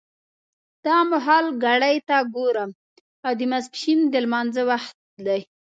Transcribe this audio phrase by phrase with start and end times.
[0.85, 2.71] دا مهال ګړۍ ته ګورم
[3.25, 5.41] او د ماسپښین د لمانځه وخت دی.